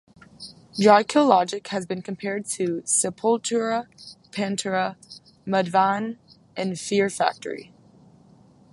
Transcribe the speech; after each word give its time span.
Dry 0.79 1.03
Kill 1.03 1.27
Logic 1.27 1.67
has 1.67 1.85
been 1.85 2.01
compared 2.01 2.47
to 2.47 2.81
Sepultura, 2.87 3.85
Pantera, 4.31 4.95
Mudvayne 5.45 6.17
and 6.57 6.79
Fear 6.79 7.07
Factory. 7.11 7.71